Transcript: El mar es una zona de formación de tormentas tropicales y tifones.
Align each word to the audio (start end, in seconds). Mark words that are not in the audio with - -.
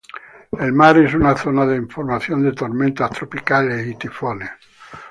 El 0.59 0.73
mar 0.73 0.97
es 0.97 1.13
una 1.13 1.37
zona 1.37 1.63
de 1.63 1.85
formación 1.85 2.41
de 2.41 2.53
tormentas 2.53 3.11
tropicales 3.11 3.85
y 3.85 3.93
tifones. 3.97 4.49